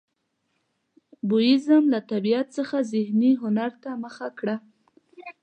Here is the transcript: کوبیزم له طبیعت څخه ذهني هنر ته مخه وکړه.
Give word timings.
کوبیزم 1.17 1.83
له 1.93 1.99
طبیعت 2.11 2.47
څخه 2.57 2.77
ذهني 2.93 3.31
هنر 3.43 3.71
ته 3.83 3.89
مخه 4.03 4.27
وکړه. 4.29 4.55